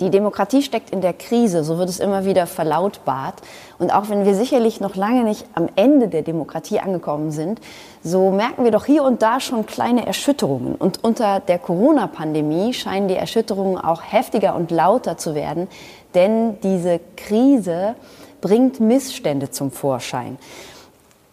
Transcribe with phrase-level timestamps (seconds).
[0.00, 3.34] Die Demokratie steckt in der Krise, so wird es immer wieder verlautbart.
[3.78, 7.60] Und auch wenn wir sicherlich noch lange nicht am Ende der Demokratie angekommen sind,
[8.02, 10.74] so merken wir doch hier und da schon kleine Erschütterungen.
[10.74, 15.68] Und unter der Corona-Pandemie scheinen die Erschütterungen auch heftiger und lauter zu werden,
[16.14, 17.94] denn diese Krise
[18.40, 20.38] bringt Missstände zum Vorschein.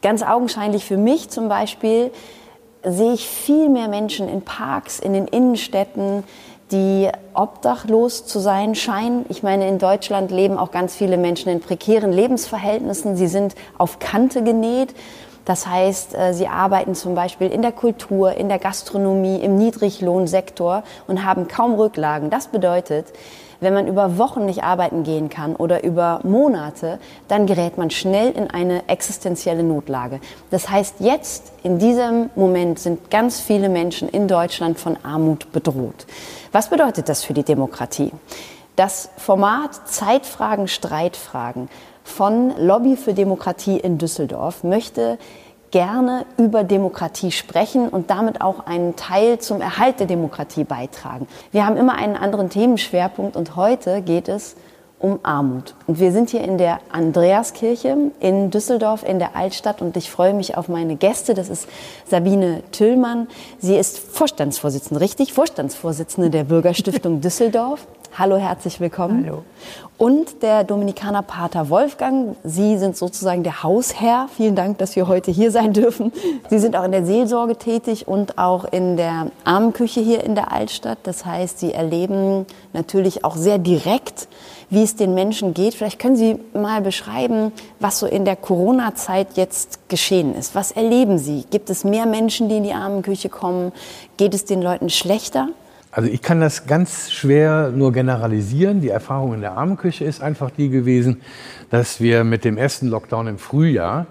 [0.02, 2.12] Ganz augenscheinlich für mich zum Beispiel
[2.84, 6.24] sehe ich viel mehr Menschen in Parks, in den Innenstädten,
[6.72, 9.26] die obdachlos zu sein scheinen.
[9.30, 13.16] Ich meine, in Deutschland leben auch ganz viele Menschen in prekären Lebensverhältnissen.
[13.16, 14.94] Sie sind auf Kante genäht.
[15.46, 20.84] Das heißt, äh, sie arbeiten zum Beispiel in der Kultur, in der Gastronomie, im Niedriglohnsektor
[21.08, 22.30] und haben kaum Rücklagen.
[22.30, 23.14] Das bedeutet,
[23.60, 28.32] wenn man über Wochen nicht arbeiten gehen kann oder über Monate, dann gerät man schnell
[28.32, 30.20] in eine existenzielle Notlage.
[30.52, 36.06] Das heißt, jetzt in diesem Moment sind ganz viele Menschen in Deutschland von Armut bedroht.
[36.52, 38.12] Was bedeutet das für die Demokratie?
[38.76, 41.70] Das Format Zeitfragen, Streitfragen
[42.04, 45.18] von Lobby für Demokratie in Düsseldorf möchte
[45.78, 51.28] gerne über Demokratie sprechen und damit auch einen Teil zum Erhalt der Demokratie beitragen.
[51.52, 54.56] Wir haben immer einen anderen Themenschwerpunkt und heute geht es
[54.98, 55.76] um Armut.
[55.86, 60.34] Und wir sind hier in der Andreaskirche in Düsseldorf in der Altstadt und ich freue
[60.34, 61.36] mich auf meine Gäste.
[61.36, 61.68] Das ist
[62.08, 63.28] Sabine Tüllmann.
[63.60, 65.32] Sie ist Vorstandsvorsitzende, richtig?
[65.32, 67.86] Vorstandsvorsitzende der Bürgerstiftung Düsseldorf.
[68.20, 69.28] Hallo, herzlich willkommen.
[69.28, 69.44] Hallo.
[70.00, 72.36] Und der Dominikaner Pater Wolfgang.
[72.44, 74.28] Sie sind sozusagen der Hausherr.
[74.36, 76.12] Vielen Dank, dass wir heute hier sein dürfen.
[76.50, 80.52] Sie sind auch in der Seelsorge tätig und auch in der Armenküche hier in der
[80.52, 80.98] Altstadt.
[81.04, 84.28] Das heißt, Sie erleben natürlich auch sehr direkt,
[84.72, 85.76] wie es den Menschen geht.
[85.76, 90.56] Vielleicht können Sie mal beschreiben, was so in der Corona-Zeit jetzt geschehen ist.
[90.56, 91.46] Was erleben Sie?
[91.52, 93.74] Gibt es mehr Menschen, die in die Armenküche kommen?
[94.18, 95.50] Geht es den Leuten schlechter?
[95.98, 98.82] Also ich kann das ganz schwer nur generalisieren.
[98.82, 101.22] Die Erfahrung in der Armenküche ist einfach die gewesen,
[101.72, 104.06] dass wir mit dem ersten Lockdown im Frühjahr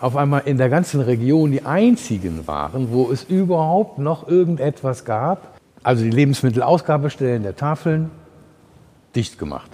[0.00, 5.60] auf einmal in der ganzen Region die einzigen waren, wo es überhaupt noch irgendetwas gab.
[5.84, 8.10] Also die Lebensmittelausgabestellen der Tafeln
[9.14, 9.70] dicht gemacht.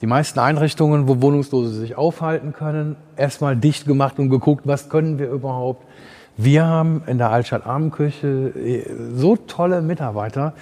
[0.00, 5.20] Die meisten Einrichtungen, wo Wohnungslose sich aufhalten können, erstmal dicht gemacht und geguckt, was können
[5.20, 5.86] wir überhaupt.
[6.36, 8.84] Wir haben in der Altstadt Armenkirche äh,
[9.14, 10.54] so tolle Mitarbeiter,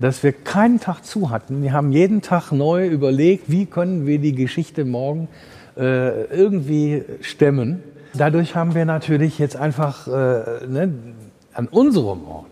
[0.00, 1.62] dass wir keinen Tag zu hatten.
[1.62, 5.28] Die haben jeden Tag neu überlegt, wie können wir die Geschichte morgen
[5.76, 7.82] äh, irgendwie stemmen.
[8.14, 10.94] Dadurch haben wir natürlich jetzt einfach äh, ne,
[11.52, 12.46] an unserem Ort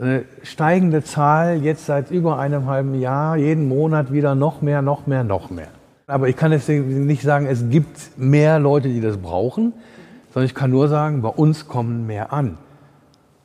[0.00, 5.06] eine steigende Zahl, jetzt seit über einem halben Jahr, jeden Monat wieder noch mehr, noch
[5.06, 5.68] mehr, noch mehr.
[6.08, 9.72] Aber ich kann jetzt nicht sagen, es gibt mehr Leute, die das brauchen
[10.32, 12.58] sondern ich kann nur sagen, bei uns kommen mehr an.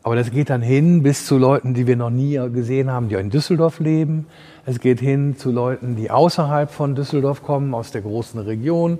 [0.03, 3.15] Aber das geht dann hin bis zu Leuten, die wir noch nie gesehen haben, die
[3.15, 4.27] in Düsseldorf leben.
[4.65, 8.99] Es geht hin zu Leuten, die außerhalb von Düsseldorf kommen, aus der großen Region,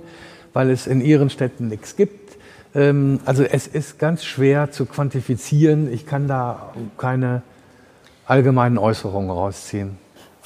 [0.52, 2.36] weil es in ihren Städten nichts gibt.
[2.74, 5.90] Ähm, also es ist ganz schwer zu quantifizieren.
[5.90, 7.42] Ich kann da keine
[8.26, 9.96] allgemeinen Äußerungen rausziehen.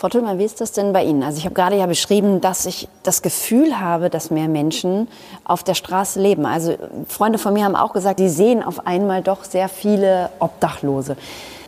[0.03, 1.23] Frau Tüllmann, wie ist das denn bei Ihnen?
[1.23, 5.07] Also ich habe gerade ja beschrieben, dass ich das Gefühl habe, dass mehr Menschen
[5.45, 6.45] auf der Straße leben.
[6.45, 6.75] Also
[7.07, 11.17] Freunde von mir haben auch gesagt, die sehen auf einmal doch sehr viele Obdachlose.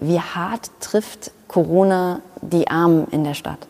[0.00, 3.68] Wie hart trifft Corona die Armen in der Stadt?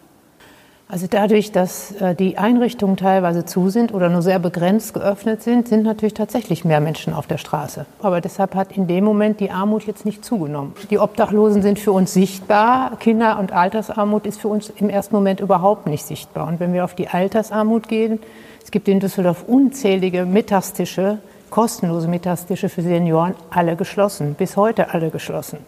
[0.86, 5.66] Also dadurch, dass äh, die Einrichtungen teilweise zu sind oder nur sehr begrenzt geöffnet sind,
[5.66, 7.86] sind natürlich tatsächlich mehr Menschen auf der Straße.
[8.02, 10.74] Aber deshalb hat in dem Moment die Armut jetzt nicht zugenommen.
[10.90, 12.98] Die Obdachlosen sind für uns sichtbar.
[12.98, 16.46] Kinder- und Altersarmut ist für uns im ersten Moment überhaupt nicht sichtbar.
[16.48, 18.20] Und wenn wir auf die Altersarmut gehen,
[18.62, 21.18] es gibt in Düsseldorf unzählige Mittagstische,
[21.48, 25.58] kostenlose Mittagstische für Senioren, alle geschlossen, bis heute alle geschlossen.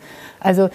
[0.40, 0.68] Also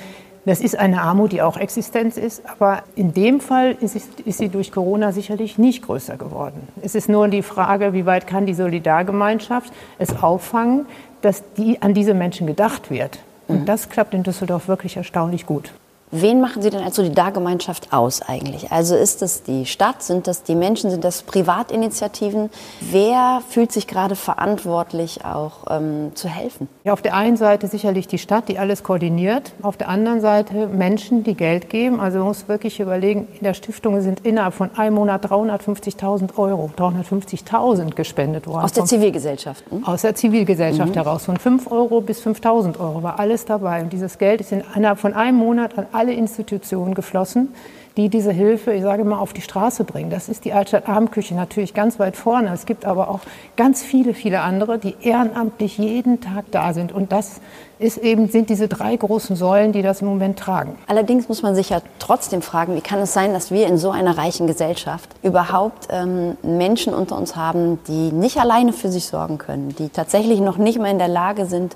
[0.46, 4.50] das ist eine Armut, die auch Existenz ist, aber in dem Fall ist, ist, sie
[4.50, 6.68] durch Corona sicherlich nicht größer geworden.
[6.82, 10.88] Es ist nur die Frage, wie weit kann die Solidargemeinschaft es auffangen,
[11.22, 13.20] dass die, an diese Menschen gedacht wird.
[13.48, 13.66] Und mhm.
[13.66, 15.74] das klappt in Düsseldorf wirklich erstaunlich gut.
[16.14, 18.70] Wen machen Sie denn als Solidargemeinschaft aus eigentlich?
[18.70, 22.50] Also ist das die Stadt, sind das die Menschen, sind das Privatinitiativen?
[22.82, 26.68] Wer fühlt sich gerade verantwortlich, auch ähm, zu helfen?
[26.84, 29.54] Ja, auf der einen Seite sicherlich die Stadt, die alles koordiniert.
[29.62, 32.02] Auf der anderen Seite Menschen, die Geld geben.
[32.02, 36.72] Also man muss wirklich überlegen, in der Stiftung sind innerhalb von einem Monat 350.000 Euro,
[36.78, 38.66] 350.000 gespendet worden.
[38.66, 39.64] Aus der Zivilgesellschaft?
[39.70, 39.86] Hm?
[39.86, 40.96] Aus der Zivilgesellschaft mhm.
[40.96, 41.24] heraus.
[41.24, 43.82] Von 5 Euro bis 5.000 Euro war alles dabei.
[43.82, 47.50] Und dieses Geld ist innerhalb von einem Monat an alle Institutionen geflossen,
[47.98, 50.10] die diese Hilfe, ich sage mal, auf die Straße bringen.
[50.10, 52.52] Das ist die Altstadt Abendküche natürlich ganz weit vorne.
[52.54, 53.20] Es gibt aber auch
[53.58, 56.94] ganz viele, viele andere, die ehrenamtlich jeden Tag da sind.
[56.94, 57.42] Und das
[57.80, 60.78] ist eben, sind diese drei großen Säulen, die das im Moment tragen.
[60.88, 63.92] Allerdings muss man sich ja trotzdem fragen, wie kann es sein, dass wir in so
[63.92, 69.38] einer reichen Gesellschaft überhaupt ähm, Menschen unter uns haben, die nicht alleine für sich sorgen
[69.38, 71.76] können, die tatsächlich noch nicht mal in der Lage sind,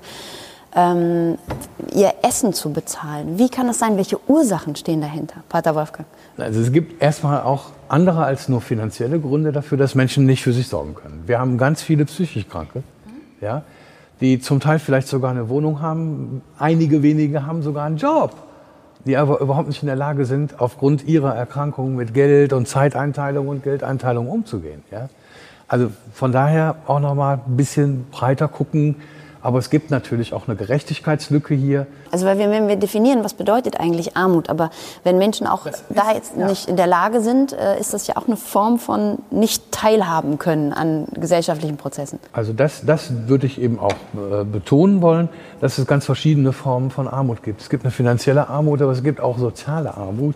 [0.76, 1.38] ähm,
[1.92, 3.38] ihr Essen zu bezahlen.
[3.38, 3.96] Wie kann das sein?
[3.96, 6.06] Welche Ursachen stehen dahinter, Pater Wolfgang?
[6.36, 10.52] Also es gibt erstmal auch andere als nur finanzielle Gründe dafür, dass Menschen nicht für
[10.52, 11.24] sich sorgen können.
[11.26, 12.82] Wir haben ganz viele psychisch Kranke,
[13.40, 13.62] ja,
[14.20, 16.42] die zum Teil vielleicht sogar eine Wohnung haben.
[16.58, 18.34] Einige wenige haben sogar einen Job,
[19.06, 23.48] die aber überhaupt nicht in der Lage sind, aufgrund ihrer Erkrankung mit Geld und Zeiteinteilung
[23.48, 24.82] und Geldeinteilung umzugehen.
[24.90, 25.08] Ja.
[25.68, 28.96] Also von daher auch noch mal ein bisschen breiter gucken,
[29.46, 31.86] aber es gibt natürlich auch eine Gerechtigkeitslücke hier.
[32.10, 34.70] Also weil wir, wenn wir definieren, was bedeutet eigentlich Armut, aber
[35.04, 36.48] wenn Menschen auch ist, da jetzt ja.
[36.48, 40.38] nicht in der Lage sind, äh, ist das ja auch eine Form von nicht teilhaben
[40.38, 42.18] können an gesellschaftlichen Prozessen.
[42.32, 45.28] Also das, das würde ich eben auch äh, betonen wollen,
[45.60, 47.60] dass es ganz verschiedene Formen von Armut gibt.
[47.60, 50.34] Es gibt eine finanzielle Armut, aber es gibt auch soziale Armut.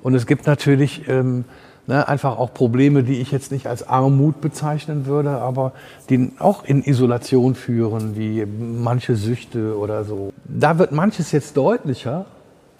[0.00, 1.44] Und es gibt natürlich ähm,
[1.86, 5.72] Ne, einfach auch Probleme, die ich jetzt nicht als Armut bezeichnen würde, aber
[6.08, 10.32] die auch in Isolation führen, wie manche Süchte oder so.
[10.44, 12.24] Da wird manches jetzt deutlicher,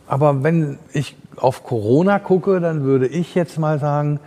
[0.06, 4.20] aber wenn ich auf Corona gucke, dann würde ich jetzt mal sagen,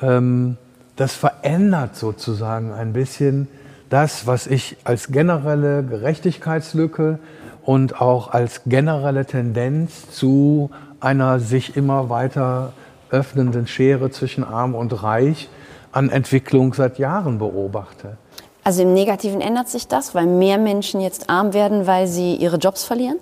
[0.00, 0.56] ähm,
[0.94, 3.48] das verändert sozusagen ein bisschen
[3.90, 7.18] das, was ich als generelle Gerechtigkeitslücke
[7.64, 10.70] und auch als generelle Tendenz zu
[11.00, 12.72] einer sich immer weiter
[13.12, 15.48] öffnenden Schere zwischen Arm und Reich
[15.92, 18.16] an Entwicklung seit Jahren beobachte.
[18.64, 22.56] Also im Negativen ändert sich das, weil mehr Menschen jetzt arm werden, weil sie ihre
[22.56, 23.18] Jobs verlieren?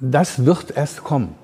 [0.00, 1.34] Das wird erst kommen.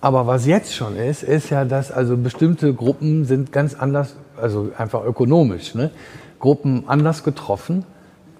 [0.00, 4.70] Aber was jetzt schon ist, ist ja, dass also bestimmte Gruppen sind ganz anders, also
[4.76, 5.90] einfach ökonomisch, ne?
[6.38, 7.86] Gruppen anders getroffen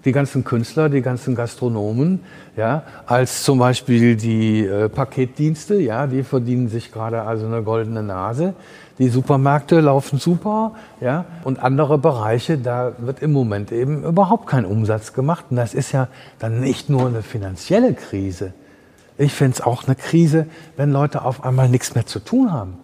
[0.05, 2.19] die ganzen Künstler, die ganzen Gastronomen,
[2.55, 8.03] ja, als zum Beispiel die äh, Paketdienste, ja, die verdienen sich gerade also eine goldene
[8.03, 8.53] Nase.
[8.99, 14.63] Die Supermärkte laufen super, ja, und andere Bereiche, da wird im Moment eben überhaupt kein
[14.63, 15.45] Umsatz gemacht.
[15.49, 16.07] Und das ist ja
[16.39, 18.53] dann nicht nur eine finanzielle Krise.
[19.17, 20.45] Ich finde es auch eine Krise,
[20.77, 22.75] wenn Leute auf einmal nichts mehr zu tun haben,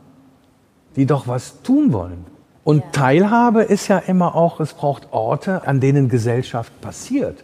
[0.96, 2.26] die doch was tun wollen.
[2.64, 7.44] Und Teilhabe ist ja immer auch, es braucht Orte, an denen Gesellschaft passiert.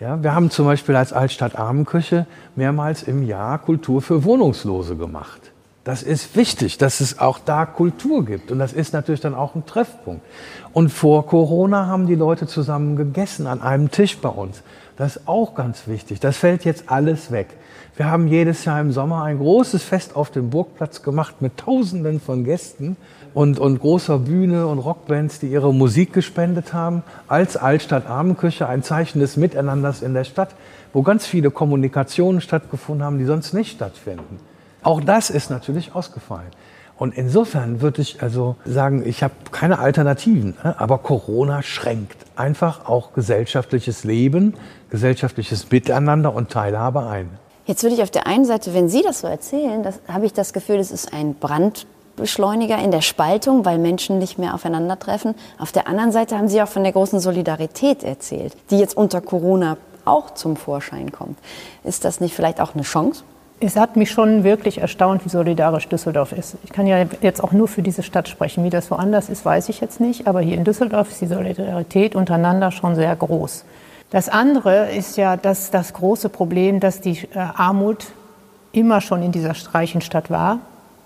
[0.00, 5.47] Ja, wir haben zum Beispiel als Altstadt Armenküche mehrmals im Jahr Kultur für Wohnungslose gemacht.
[5.84, 8.50] Das ist wichtig, dass es auch da Kultur gibt.
[8.50, 10.22] Und das ist natürlich dann auch ein Treffpunkt.
[10.72, 14.62] Und vor Corona haben die Leute zusammen gegessen an einem Tisch bei uns.
[14.96, 16.20] Das ist auch ganz wichtig.
[16.20, 17.48] Das fällt jetzt alles weg.
[17.96, 22.20] Wir haben jedes Jahr im Sommer ein großes Fest auf dem Burgplatz gemacht mit Tausenden
[22.20, 22.96] von Gästen
[23.34, 28.82] und, und großer Bühne und Rockbands, die ihre Musik gespendet haben, als Altstadt Armenküche, ein
[28.82, 30.54] Zeichen des Miteinanders in der Stadt,
[30.92, 34.38] wo ganz viele Kommunikationen stattgefunden haben, die sonst nicht stattfinden.
[34.82, 36.50] Auch das ist natürlich ausgefallen.
[36.98, 40.74] Und insofern würde ich also sagen, ich habe keine Alternativen, ne?
[40.80, 44.54] aber Corona schränkt einfach auch gesellschaftliches Leben,
[44.90, 47.30] gesellschaftliches Miteinander und Teilhabe ein.
[47.66, 50.32] Jetzt würde ich auf der einen Seite, wenn Sie das so erzählen, das, habe ich
[50.32, 51.86] das Gefühl, es ist ein Brand
[52.16, 55.36] Beschleuniger in der Spaltung, weil Menschen nicht mehr aufeinandertreffen.
[55.58, 59.20] Auf der anderen Seite haben Sie auch von der großen Solidarität erzählt, die jetzt unter
[59.20, 61.38] Corona auch zum Vorschein kommt.
[61.84, 63.22] Ist das nicht vielleicht auch eine Chance?
[63.60, 66.56] Es hat mich schon wirklich erstaunt, wie solidarisch Düsseldorf ist.
[66.62, 68.62] Ich kann ja jetzt auch nur für diese Stadt sprechen.
[68.62, 70.28] Wie das woanders ist, weiß ich jetzt nicht.
[70.28, 73.64] Aber hier in Düsseldorf ist die Solidarität untereinander schon sehr groß.
[74.10, 78.06] Das andere ist ja dass das große Problem, dass die äh, Armut
[78.72, 80.60] immer schon in dieser Streichenstadt war.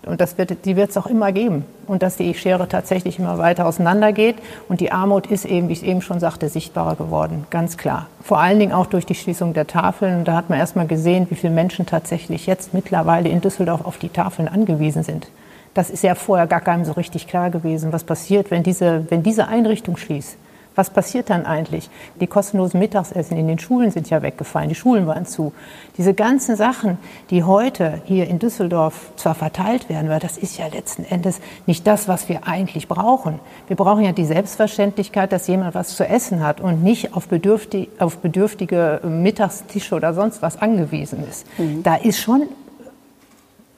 [0.05, 1.65] Und das wird, die wird es auch immer geben.
[1.87, 4.37] Und dass die Schere tatsächlich immer weiter auseinandergeht.
[4.69, 7.47] Und die Armut ist eben, wie ich eben schon sagte, sichtbarer geworden.
[7.51, 8.09] Ganz klar.
[8.23, 10.19] Vor allen Dingen auch durch die Schließung der Tafeln.
[10.19, 13.85] Und da hat man erst mal gesehen, wie viele Menschen tatsächlich jetzt mittlerweile in Düsseldorf
[13.85, 15.29] auf die Tafeln angewiesen sind.
[15.75, 19.23] Das ist ja vorher gar keinem so richtig klar gewesen, was passiert, wenn diese, wenn
[19.23, 20.37] diese Einrichtung schließt.
[20.75, 21.91] Was passiert dann eigentlich?
[22.21, 25.53] Die kostenlosen Mittagsessen in den Schulen sind ja weggefallen, die Schulen waren zu.
[25.99, 26.99] Diese ganzen Sachen,
[27.31, 31.87] die heute hier in Düsseldorf zwar verteilt werden, weil das ist ja letzten Endes nicht
[31.87, 33.39] das, was wir eigentlich brauchen.
[33.67, 37.91] Wir brauchen ja die Selbstverständlichkeit, dass jemand was zu essen hat und nicht auf, bedürftig,
[37.99, 41.47] auf bedürftige Mittagstische oder sonst was angewiesen ist.
[41.59, 41.83] Mhm.
[41.83, 42.49] Da ist schon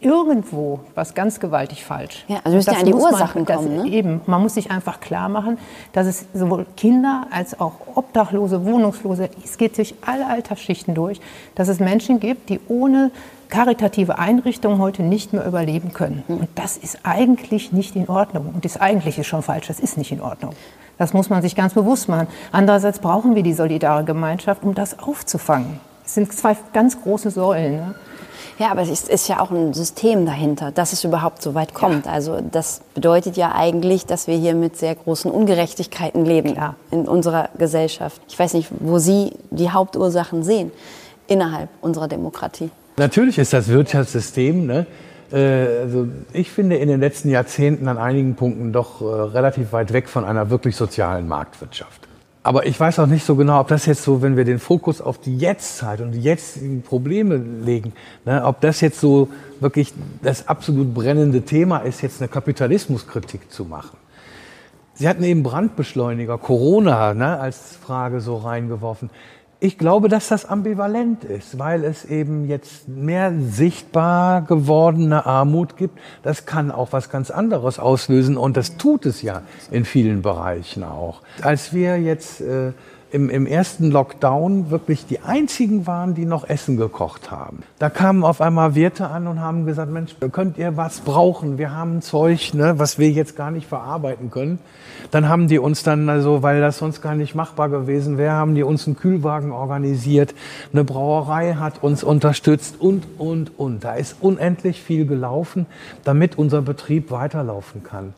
[0.05, 2.25] irgendwo was ganz gewaltig falsch.
[2.29, 3.77] Ja, also müssen ja an die Ursachen man, kommen.
[3.77, 3.89] Ne?
[3.89, 5.59] Eben, man muss sich einfach klar machen,
[5.93, 11.21] dass es sowohl Kinder als auch Obdachlose, Wohnungslose, es geht durch alle Altersschichten durch,
[11.55, 13.11] dass es Menschen gibt, die ohne
[13.49, 16.23] karitative Einrichtungen heute nicht mehr überleben können.
[16.27, 16.39] Hm.
[16.39, 18.51] Und das ist eigentlich nicht in Ordnung.
[18.55, 20.53] Und das eigentlich ist schon falsch, das ist nicht in Ordnung.
[20.99, 22.29] Das muss man sich ganz bewusst machen.
[22.53, 25.81] Andererseits brauchen wir die solidare Gemeinschaft, um das aufzufangen.
[26.05, 27.77] Es sind zwei ganz große Säulen.
[27.77, 27.95] Ne?
[28.59, 32.07] Ja, aber es ist ja auch ein System dahinter, dass es überhaupt so weit kommt.
[32.07, 32.13] Ja.
[32.13, 36.77] Also das bedeutet ja eigentlich, dass wir hier mit sehr großen Ungerechtigkeiten leben Klar.
[36.91, 38.21] in unserer Gesellschaft.
[38.29, 40.71] Ich weiß nicht, wo Sie die Hauptursachen sehen
[41.27, 42.71] innerhalb unserer Demokratie.
[42.97, 44.87] Natürlich ist das Wirtschaftssystem, ne?
[45.33, 49.93] Äh, also ich finde in den letzten Jahrzehnten an einigen Punkten doch äh, relativ weit
[49.93, 52.09] weg von einer wirklich sozialen Marktwirtschaft.
[52.47, 55.01] Aber ich weiß auch nicht so genau, ob das jetzt so, wenn wir den Fokus
[55.01, 57.95] auf die Jetztzeit und die jetzigen Probleme legen,
[58.27, 63.65] ne, ob das jetzt so wirklich das absolut brennende Thema ist, jetzt eine Kapitalismuskritik zu
[63.65, 63.97] machen.
[64.93, 69.09] Sie hatten eben Brandbeschleuniger, Corona ne, als Frage so reingeworfen.
[69.65, 75.99] Ich glaube, dass das ambivalent ist, weil es eben jetzt mehr sichtbar gewordene Armut gibt.
[76.23, 79.41] Das kann auch was ganz anderes auslösen und das tut es ja
[79.71, 81.23] in vielen Bereichen auch.
[81.41, 82.73] Als wir jetzt äh,
[83.15, 87.63] im, im ersten Lockdown wirklich die einzigen waren, die noch Essen gekocht haben.
[87.79, 91.57] Da kamen auf einmal Wirte an und haben gesagt, Mensch, könnt ihr was brauchen?
[91.57, 94.59] Wir haben Zeug, ne, was wir jetzt gar nicht verarbeiten können.
[95.13, 98.57] Dann haben die uns dann, also, weil das sonst gar nicht machbar gewesen wäre, haben
[98.57, 100.35] die uns einen Kühlwagen organisiert.
[100.73, 103.85] Eine Brauerei hat uns unterstützt und, und, und.
[103.85, 105.67] Da ist unendlich viel gelaufen,
[106.03, 108.13] damit unser Betrieb weiterlaufen kann.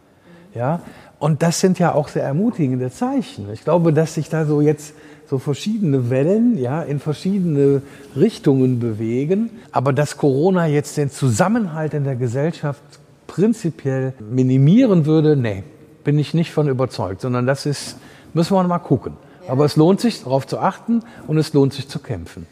[0.55, 0.81] Ja,
[1.19, 3.51] und das sind ja auch sehr ermutigende Zeichen.
[3.53, 4.95] Ich glaube, dass sich da so jetzt
[5.29, 7.83] so verschiedene Wellen ja, in verschiedene
[8.15, 9.51] Richtungen bewegen.
[9.73, 12.83] Aber dass Corona jetzt den Zusammenhalt in der Gesellschaft
[13.27, 15.65] prinzipiell minimieren würde, nee,
[16.05, 17.97] bin ich nicht von überzeugt, sondern das ist,
[18.35, 19.15] müssen wir mal gucken.
[19.49, 22.47] Aber es lohnt sich, darauf zu achten und es lohnt sich zu kämpfen.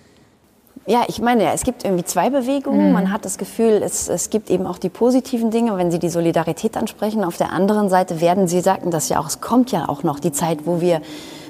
[0.86, 2.88] Ja, ich meine, es gibt irgendwie zwei Bewegungen.
[2.88, 2.92] Mhm.
[2.92, 6.10] Man hat das Gefühl, es, es gibt eben auch die positiven Dinge, wenn Sie die
[6.10, 7.24] Solidarität ansprechen.
[7.24, 10.20] Auf der anderen Seite werden Sie sagten das ja auch, es kommt ja auch noch
[10.20, 11.00] die Zeit, wo wir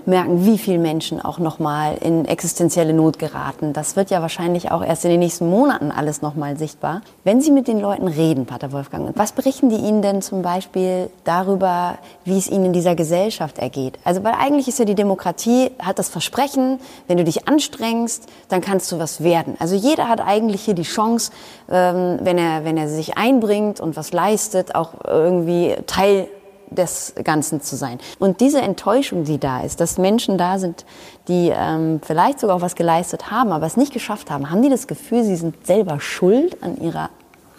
[0.07, 3.73] merken, wie viele Menschen auch noch mal in existenzielle Not geraten.
[3.73, 7.03] Das wird ja wahrscheinlich auch erst in den nächsten Monaten alles noch mal sichtbar.
[7.25, 11.11] Wenn Sie mit den Leuten reden, Pater Wolfgang, was berichten die Ihnen denn zum Beispiel
[11.25, 13.99] darüber, wie es ihnen in dieser Gesellschaft ergeht?
[14.05, 18.61] Also, weil eigentlich ist ja die Demokratie, hat das Versprechen, wenn du dich anstrengst, dann
[18.61, 19.57] kannst du was werden.
[19.59, 21.33] Also jeder hat eigentlich hier die Chance,
[21.71, 26.29] ähm, wenn er, wenn er sich einbringt und was leistet, auch irgendwie Teil
[26.75, 27.99] des Ganzen zu sein.
[28.19, 30.85] Und diese Enttäuschung, die da ist, dass Menschen da sind,
[31.29, 34.71] die ähm, vielleicht sogar auch was geleistet haben, aber es nicht geschafft haben, haben die
[34.71, 37.11] das Gefühl, sie sind selber schuld an ihrer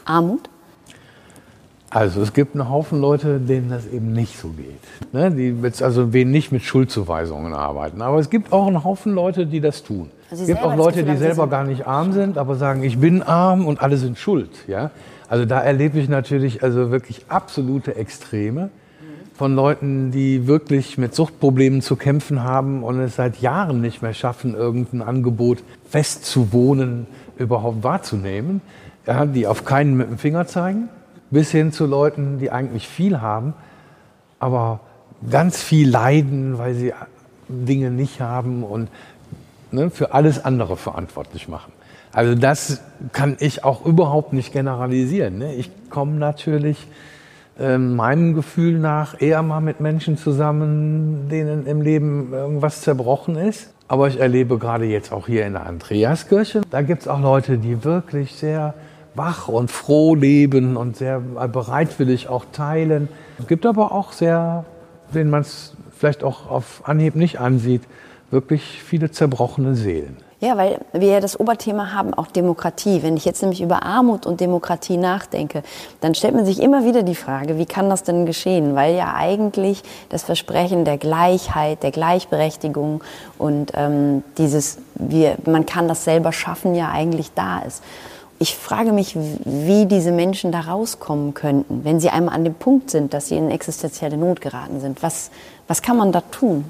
[0.06, 0.50] Armut?
[1.90, 5.14] Also es gibt einen Haufen Leute, denen das eben nicht so geht.
[5.14, 5.32] Ne?
[5.32, 8.02] Die jetzt also wen nicht mit Schuldzuweisungen arbeiten.
[8.02, 10.12] Aber es gibt auch einen Haufen Leute, die das tun.
[10.30, 13.24] Also es gibt auch Leute, die selber gar nicht arm sind, aber sagen, ich bin
[13.24, 14.50] arm und alle sind schuld.
[14.68, 14.92] Ja?
[15.30, 18.72] Also da erlebe ich natürlich also wirklich absolute Extreme
[19.36, 24.14] von Leuten, die wirklich mit Suchtproblemen zu kämpfen haben und es seit Jahren nicht mehr
[24.14, 27.06] schaffen, irgendein Angebot fest zu wohnen
[27.38, 28.62] überhaupt wahrzunehmen,
[29.06, 30.88] ja, die auf keinen mit dem Finger zeigen,
[31.32, 33.54] bis hin zu Leuten, die eigentlich viel haben,
[34.40, 34.80] aber
[35.30, 36.94] ganz viel leiden, weil sie
[37.50, 38.90] Dinge nicht haben und
[39.72, 41.74] ne, für alles andere verantwortlich machen.
[42.14, 45.40] Also das kann ich auch überhaupt nicht generalisieren.
[45.40, 45.56] Ne?
[45.56, 46.88] Ich komme natürlich
[47.60, 53.74] ähm, meinem Gefühl nach eher mal mit Menschen zusammen, denen im Leben irgendwas zerbrochen ist.
[53.88, 57.58] Aber ich erlebe gerade jetzt auch hier in der Andreaskirche, da gibt es auch Leute,
[57.58, 58.74] die wirklich sehr
[59.14, 63.08] wach und froh leben und sehr bereitwillig auch teilen.
[63.40, 64.66] Es gibt aber auch sehr,
[65.14, 67.84] denen man es vielleicht auch auf Anhieb nicht ansieht,
[68.32, 70.18] wirklich viele zerbrochene Seelen.
[70.42, 73.02] Ja, weil wir ja das Oberthema haben, auch Demokratie.
[73.04, 75.64] Wenn ich jetzt nämlich über Armut und Demokratie nachdenke,
[76.02, 78.76] dann stellt man sich immer wieder die Frage, wie kann das denn geschehen?
[78.76, 83.02] Weil ja eigentlich das Versprechen der Gleichheit, der Gleichberechtigung
[83.38, 87.82] und ähm, dieses, wir, man kann das selber schaffen, ja eigentlich da ist.
[88.38, 92.92] Ich frage mich, wie diese Menschen da rauskommen könnten, wenn sie einmal an dem Punkt
[92.92, 95.02] sind, dass sie in existenzielle Not geraten sind.
[95.02, 95.32] Was,
[95.70, 96.66] was kann man da tun?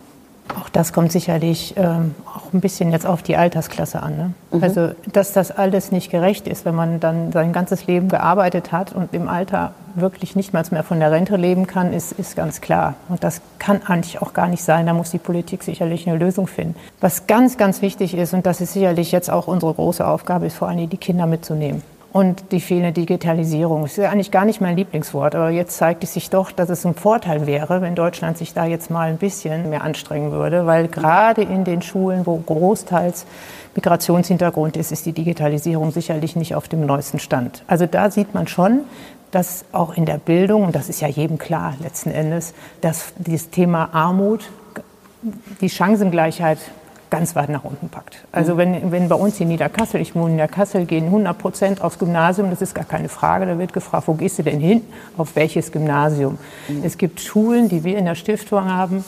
[0.75, 4.17] Das kommt sicherlich ähm, auch ein bisschen jetzt auf die Altersklasse an.
[4.17, 4.33] Ne?
[4.51, 4.61] Mhm.
[4.61, 8.91] Also, dass das alles nicht gerecht ist, wenn man dann sein ganzes Leben gearbeitet hat
[8.91, 12.59] und im Alter wirklich nicht mal mehr von der Rente leben kann, ist, ist ganz
[12.59, 12.95] klar.
[13.07, 14.85] Und das kann eigentlich auch gar nicht sein.
[14.85, 16.75] Da muss die Politik sicherlich eine Lösung finden.
[16.99, 20.57] Was ganz, ganz wichtig ist, und das ist sicherlich jetzt auch unsere große Aufgabe, ist
[20.57, 21.83] vor allem die Kinder mitzunehmen
[22.15, 23.81] und die fehlende Digitalisierung.
[23.81, 26.85] Das ist eigentlich gar nicht mein Lieblingswort, aber jetzt zeigt es sich doch, dass es
[26.85, 30.87] ein Vorteil wäre, wenn Deutschland sich da jetzt mal ein bisschen mehr anstrengen würde, weil
[30.87, 33.25] gerade in den Schulen, wo großteils
[33.75, 37.65] Migrationshintergrund ist, ist die Digitalisierung sicherlich nicht auf dem neuesten Stand.
[37.67, 38.85] Also da sieht man schon,
[39.31, 43.49] dass auch in der Bildung, und das ist ja jedem klar letzten Endes, dass dieses
[43.49, 44.49] Thema Armut,
[45.59, 46.59] die Chancengleichheit
[47.09, 48.25] ganz weit nach unten packt.
[48.31, 48.57] Also mhm.
[48.57, 52.49] wenn, wenn bei uns in Niederkassel, ich wohne in Niederkassel, gehen 100 Prozent aufs Gymnasium,
[52.49, 54.81] das ist gar keine Frage, da wird gefragt, wo gehst du denn hin,
[55.17, 56.37] auf welches Gymnasium.
[56.67, 56.83] Mhm.
[56.83, 59.05] Es gibt Schulen, die wir in der Stiftung haben,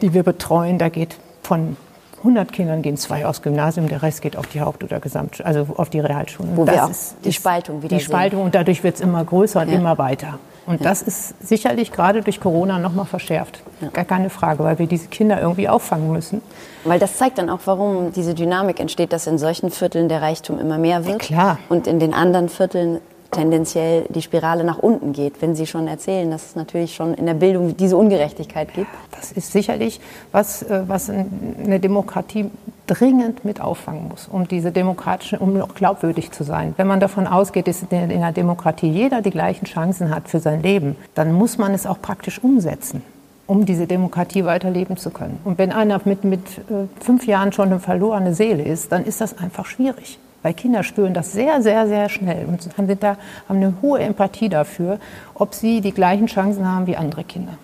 [0.00, 1.76] die wir betreuen, da geht von
[2.18, 5.66] 100 Kindern gehen zwei aufs Gymnasium, der Rest geht auf die Haupt- oder Gesamt, also
[5.76, 6.56] auf die Realschulen.
[6.56, 8.46] Wo das wir auch ist, die Spaltung wieder Die Spaltung sehen.
[8.46, 9.74] und dadurch wird es immer größer und ja.
[9.74, 10.38] immer weiter.
[10.66, 10.88] Und ja.
[10.88, 13.62] das ist sicherlich gerade durch Corona noch mal verschärft.
[13.80, 13.88] Ja.
[13.88, 16.40] Gar keine Frage, weil wir diese Kinder irgendwie auffangen müssen.
[16.84, 20.58] Weil das zeigt dann auch, warum diese Dynamik entsteht, dass in solchen Vierteln der Reichtum
[20.58, 21.28] immer mehr wird.
[21.28, 21.58] Ja, klar.
[21.68, 23.00] Und in den anderen Vierteln
[23.34, 27.26] tendenziell die Spirale nach unten geht, wenn Sie schon erzählen, dass es natürlich schon in
[27.26, 28.88] der Bildung diese Ungerechtigkeit gibt.
[29.12, 30.00] Das ist sicherlich
[30.32, 32.50] was, äh, was eine Demokratie
[32.86, 36.74] dringend mit auffangen muss, um diese demokratischen, um auch glaubwürdig zu sein.
[36.76, 40.62] Wenn man davon ausgeht, dass in einer Demokratie jeder die gleichen Chancen hat für sein
[40.62, 43.02] Leben, dann muss man es auch praktisch umsetzen
[43.46, 45.38] um diese Demokratie weiterleben zu können.
[45.44, 49.20] Und wenn einer mit, mit äh, fünf Jahren schon eine verlorene Seele ist, dann ist
[49.20, 50.18] das einfach schwierig.
[50.44, 53.16] Weil Kinder spüren das sehr, sehr, sehr schnell und haben, da,
[53.48, 54.98] haben eine hohe Empathie dafür,
[55.32, 57.54] ob sie die gleichen Chancen haben wie andere Kinder.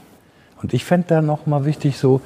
[0.62, 2.22] Und ich fände da nochmal wichtig so,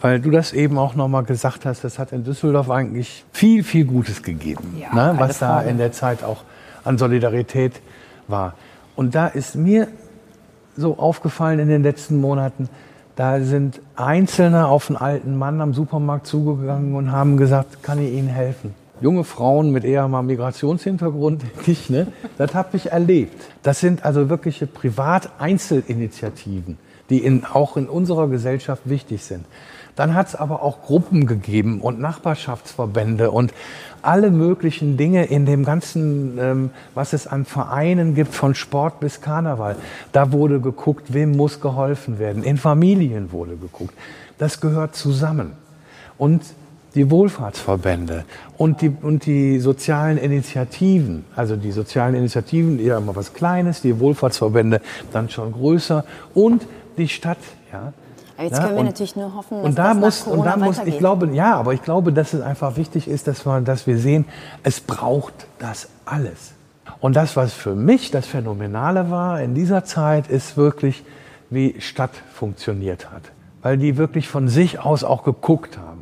[0.00, 3.84] weil du das eben auch nochmal gesagt hast, das hat in Düsseldorf eigentlich viel, viel
[3.84, 5.14] Gutes gegeben, ja, ne?
[5.18, 6.38] was da in der Zeit auch
[6.84, 7.82] an Solidarität
[8.28, 8.54] war.
[8.96, 9.88] Und da ist mir
[10.74, 12.70] so aufgefallen in den letzten Monaten,
[13.14, 18.10] da sind Einzelne auf einen alten Mann am Supermarkt zugegangen und haben gesagt, kann ich
[18.10, 18.74] Ihnen helfen?
[19.02, 22.06] Junge Frauen mit eher mal Migrationshintergrund, ich, ne?
[22.38, 23.42] das habe ich erlebt.
[23.62, 26.78] Das sind also wirkliche Privat-Einzelinitiativen,
[27.10, 29.44] die in, auch in unserer Gesellschaft wichtig sind.
[29.94, 33.52] Dann hat es aber auch Gruppen gegeben und Nachbarschaftsverbände und
[34.00, 39.20] alle möglichen Dinge in dem ganzen, ähm, was es an Vereinen gibt, von Sport bis
[39.20, 39.76] Karneval.
[40.12, 42.42] Da wurde geguckt, wem muss geholfen werden.
[42.42, 43.92] In Familien wurde geguckt.
[44.38, 45.52] Das gehört zusammen.
[46.16, 46.42] Und
[46.94, 48.24] die Wohlfahrtsverbände
[48.58, 53.98] und die, und die sozialen Initiativen, also die sozialen Initiativen, eher mal was Kleines, die
[53.98, 54.80] Wohlfahrtsverbände
[55.12, 56.66] dann schon größer und
[56.98, 57.38] die Stadt,
[57.72, 57.92] ja.
[58.36, 60.44] Aber jetzt ja, können wir und, natürlich nur hoffen, dass und da das muss, und
[60.44, 63.60] da muss, ich glaube, ja, aber ich glaube, dass es einfach wichtig ist, dass wir,
[63.60, 64.24] dass wir sehen,
[64.62, 66.52] es braucht das alles.
[67.00, 71.04] Und das, was für mich das Phänomenale war in dieser Zeit, ist wirklich,
[71.50, 73.22] wie Stadt funktioniert hat.
[73.60, 76.01] Weil die wirklich von sich aus auch geguckt haben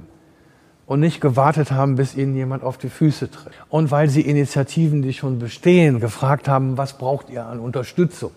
[0.90, 3.53] und nicht gewartet haben, bis ihnen jemand auf die Füße tritt.
[3.68, 8.33] Und weil sie Initiativen, die schon bestehen, gefragt haben, was braucht ihr an Unterstützung?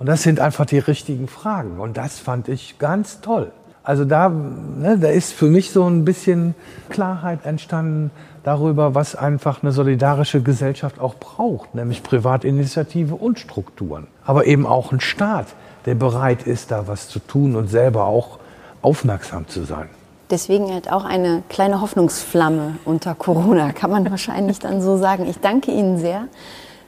[0.00, 1.78] Und das sind einfach die richtigen Fragen.
[1.78, 3.52] Und das fand ich ganz toll.
[3.84, 6.56] Also da, ne, da ist für mich so ein bisschen
[6.88, 8.10] Klarheit entstanden
[8.42, 14.08] darüber, was einfach eine solidarische Gesellschaft auch braucht, nämlich Privatinitiative und Strukturen.
[14.24, 15.46] Aber eben auch ein Staat,
[15.86, 18.40] der bereit ist, da was zu tun und selber auch
[18.82, 19.88] aufmerksam zu sein
[20.30, 25.28] deswegen halt auch eine kleine Hoffnungsflamme unter Corona, kann man wahrscheinlich dann so sagen.
[25.28, 26.28] Ich danke Ihnen sehr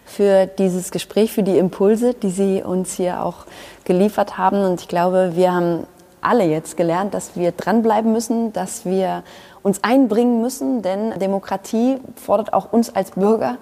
[0.05, 3.47] für dieses Gespräch, für die Impulse, die Sie uns hier auch
[3.85, 4.65] geliefert haben.
[4.65, 5.87] Und ich glaube, wir haben
[6.21, 9.23] alle jetzt gelernt, dass wir dranbleiben müssen, dass wir
[9.63, 13.59] uns einbringen müssen, denn Demokratie fordert auch uns als Bürger.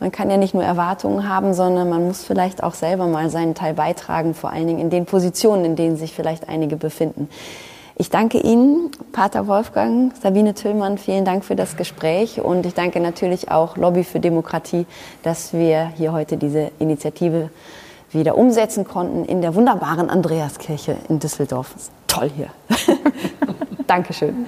[0.00, 3.54] Man kann ja nicht nur Erwartungen haben, sondern man muss vielleicht auch selber mal seinen
[3.54, 7.28] Teil beitragen, vor allen Dingen in den Positionen, in denen sich vielleicht einige befinden.
[7.96, 12.98] Ich danke Ihnen, Pater Wolfgang, Sabine Tillmann, vielen Dank für das Gespräch und ich danke
[12.98, 14.86] natürlich auch Lobby für Demokratie,
[15.22, 17.50] dass wir hier heute diese Initiative
[18.10, 21.72] wieder umsetzen konnten in der wunderbaren Andreaskirche in Düsseldorf.
[22.08, 22.48] Toll hier.
[23.86, 24.46] Dankeschön.